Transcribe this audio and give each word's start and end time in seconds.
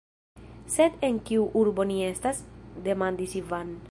Sed 0.75 0.95
en 1.09 1.19
kiu 1.27 1.45
urbo 1.61 1.85
ni 1.91 1.99
estas?demandis 2.09 3.37
Ivan. 3.45 3.75